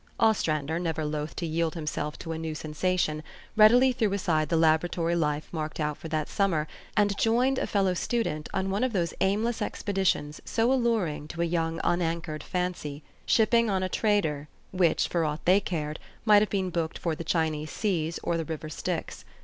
Ostrander, 0.19 0.79
never 0.79 1.05
loath 1.05 1.35
to 1.35 1.45
yield 1.45 1.75
himself 1.75 2.17
to 2.17 2.31
a 2.31 2.37
new 2.39 2.55
sen 2.55 2.73
sation, 2.73 3.21
readily 3.55 3.91
threw 3.91 4.11
aside 4.13 4.49
the 4.49 4.57
laboratory 4.57 5.15
life 5.15 5.47
marked 5.51 5.79
out 5.79 5.95
for 5.95 6.07
that 6.07 6.27
summer, 6.27 6.67
and 6.97 7.15
joined 7.19 7.59
a 7.59 7.67
fellow 7.67 7.93
student 7.93 8.49
on 8.51 8.71
one 8.71 8.83
of 8.83 8.93
those 8.93 9.13
aimless 9.21 9.61
expeditions 9.61 10.41
so 10.43 10.73
alluring 10.73 11.27
to 11.27 11.39
a 11.39 11.45
young, 11.45 11.79
unanchored 11.83 12.41
fancy, 12.41 13.03
shipping 13.27 13.69
on 13.69 13.83
a 13.83 13.89
trader, 13.89 14.47
which, 14.71 15.07
for 15.07 15.23
aught 15.23 15.45
they 15.45 15.59
cared, 15.59 15.99
might 16.25 16.41
have 16.41 16.49
been 16.49 16.71
booked 16.71 16.97
for 16.97 17.13
the 17.13 17.23
Chinese 17.23 17.69
Seas 17.69 18.19
or 18.23 18.37
the 18.37 18.45
River 18.45 18.69
St}^x. 18.69 19.23